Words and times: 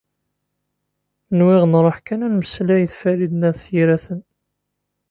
Nwiɣ 1.37 1.63
nruḥ 1.71 1.97
kan 2.05 2.23
ad 2.25 2.29
nemmeslay 2.31 2.83
d 2.91 2.93
Farid 2.99 3.33
n 3.35 3.47
At 3.49 3.61
Yiraten. 3.73 4.21